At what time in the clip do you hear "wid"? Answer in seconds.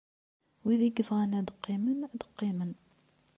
0.63-0.81